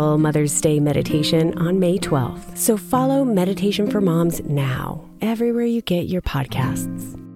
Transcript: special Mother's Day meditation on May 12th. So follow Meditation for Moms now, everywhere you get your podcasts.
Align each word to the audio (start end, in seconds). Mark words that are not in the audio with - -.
special 0.00 0.18
Mother's 0.18 0.60
Day 0.60 0.80
meditation 0.80 1.56
on 1.58 1.78
May 1.78 1.98
12th. 1.98 2.56
So 2.56 2.76
follow 2.76 3.24
Meditation 3.24 3.90
for 3.90 4.00
Moms 4.00 4.40
now, 4.44 5.04
everywhere 5.20 5.66
you 5.66 5.82
get 5.82 6.08
your 6.08 6.22
podcasts. 6.22 7.29